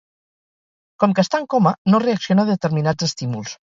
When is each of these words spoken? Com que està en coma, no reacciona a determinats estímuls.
Com 1.03 1.13
que 1.19 1.25
està 1.27 1.43
en 1.43 1.47
coma, 1.57 1.77
no 1.93 2.03
reacciona 2.09 2.49
a 2.51 2.53
determinats 2.53 3.13
estímuls. 3.15 3.59